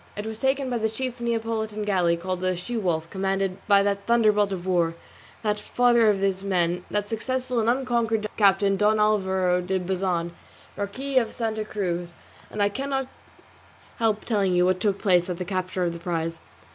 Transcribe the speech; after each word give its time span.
It 0.17 0.25
was 0.25 0.39
taken 0.39 0.67
by 0.71 0.79
the 0.79 0.89
chief 0.89 1.21
Neapolitan 1.21 1.83
galley 1.83 2.17
called 2.17 2.41
the 2.41 2.55
She 2.55 2.75
wolf, 2.75 3.07
commanded 3.11 3.59
by 3.67 3.83
that 3.83 4.07
thunderbolt 4.07 4.51
of 4.51 4.65
war, 4.65 4.95
that 5.43 5.59
father 5.59 6.09
of 6.09 6.17
his 6.21 6.43
men, 6.43 6.83
that 6.89 7.07
successful 7.07 7.59
and 7.59 7.69
unconquered 7.69 8.25
captain 8.35 8.77
Don 8.77 8.99
Alvaro 8.99 9.61
de 9.61 9.77
Bazan, 9.77 10.33
Marquis 10.75 11.19
of 11.19 11.31
Santa 11.31 11.63
Cruz; 11.63 12.15
and 12.49 12.63
I 12.63 12.67
cannot 12.69 13.09
help 13.97 14.25
telling 14.25 14.55
you 14.55 14.65
what 14.65 14.79
took 14.79 14.97
place 14.97 15.29
at 15.29 15.37
the 15.37 15.45
capture 15.45 15.83
of 15.83 15.93
the 15.93 15.99
Prize. 15.99 16.39